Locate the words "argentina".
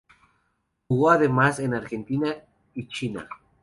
1.75-2.35